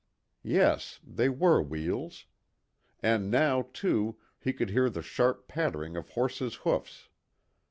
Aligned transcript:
Yes, 0.41 0.99
they 1.05 1.29
were 1.29 1.61
wheels. 1.61 2.25
And 3.03 3.29
now, 3.29 3.67
too, 3.71 4.17
he 4.39 4.51
could 4.51 4.71
hear 4.71 4.89
the 4.89 5.03
sharp 5.03 5.47
pattering 5.47 5.95
of 5.95 6.09
horses' 6.09 6.55
hoofs. 6.65 7.07